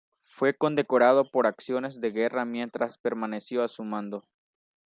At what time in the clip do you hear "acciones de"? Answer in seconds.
1.45-2.09